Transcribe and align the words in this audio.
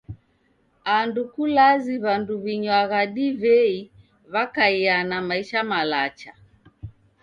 Andu 0.97 1.21
kulazi 1.33 1.95
w'andu 2.03 2.33
w'inywagha 2.43 3.01
divei 3.15 3.77
w'akaia 4.33 4.97
na 5.09 5.17
maisha 5.29 5.59
malacha. 5.69 6.31